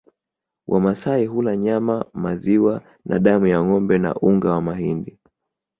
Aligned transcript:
Wamasai 0.67 1.25
hula 1.25 1.55
nyama 1.57 2.05
maziwa 2.13 2.81
na 3.05 3.19
damu 3.19 3.47
ya 3.47 3.63
ngombe 3.63 3.97
na 3.97 4.15
unga 4.15 4.51
wa 4.51 4.61
mahindi 4.61 5.19